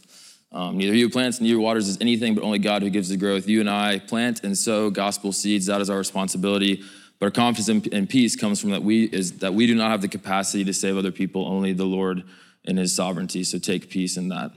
[0.51, 3.47] Um, neither you plants, neither waters is anything, but only God who gives the growth.
[3.47, 5.67] You and I plant and sow gospel seeds.
[5.67, 6.83] That is our responsibility.
[7.19, 10.01] But our confidence and peace comes from that we is that we do not have
[10.01, 11.47] the capacity to save other people.
[11.47, 12.23] Only the Lord
[12.65, 13.43] in His sovereignty.
[13.43, 14.51] So take peace in that.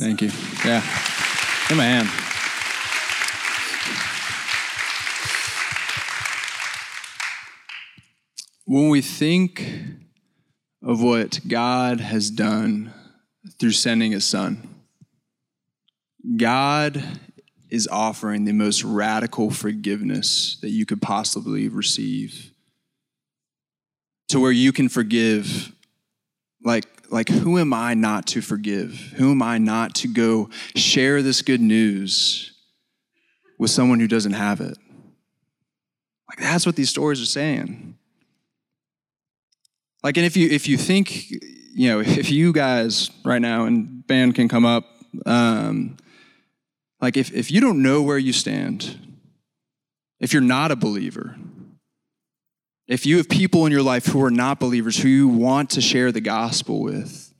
[0.00, 0.30] Thank you.
[0.64, 0.82] Yeah.
[1.68, 2.08] Amen.
[8.66, 9.68] When we think
[10.80, 12.92] of what God has done
[13.58, 14.76] through sending his son,
[16.36, 17.02] God
[17.68, 22.52] is offering the most radical forgiveness that you could possibly receive
[24.28, 25.72] to where you can forgive
[26.62, 28.92] like like who am i not to forgive?
[29.16, 32.52] Who am i not to go share this good news
[33.58, 34.76] with someone who doesn't have it?
[36.28, 37.96] Like that's what these stories are saying.
[40.02, 44.06] Like and if you if you think you know if you guys right now and
[44.06, 44.84] band can come up
[45.24, 45.96] um,
[47.00, 48.98] like if, if you don't know where you stand
[50.20, 51.36] if you're not a believer
[52.86, 55.80] if you have people in your life who are not believers who you want to
[55.80, 57.34] share the gospel with,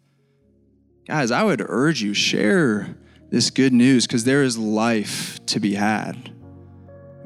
[1.07, 2.97] guys, I would urge you share
[3.31, 6.33] this good news because there is life to be had.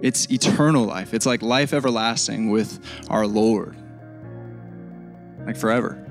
[0.01, 1.15] It's eternal life.
[1.15, 3.77] It's like life everlasting with our Lord.
[5.47, 6.07] Like forever.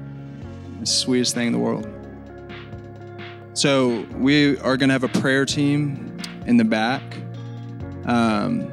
[0.81, 1.87] It's the sweetest thing in the world.
[3.53, 7.01] So we are going to have a prayer team in the back.
[8.05, 8.71] Um,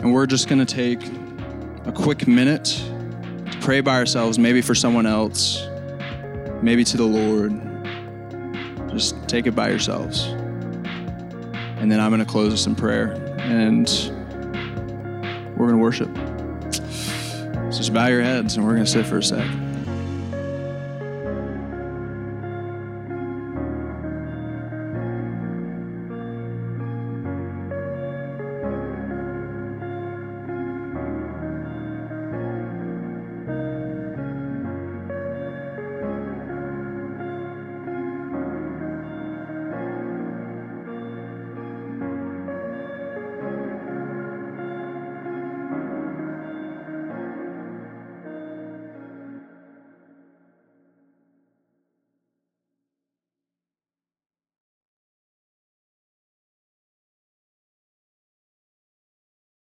[0.00, 1.00] and we're just going to take
[1.88, 2.64] a quick minute
[3.50, 5.66] to pray by ourselves, maybe for someone else,
[6.60, 7.58] maybe to the Lord.
[8.90, 10.26] Just take it by yourselves.
[11.78, 13.88] And then I'm going to close us in prayer and
[15.56, 16.14] we're going to worship.
[17.72, 19.48] So just bow your heads and we're going to sit for a sec.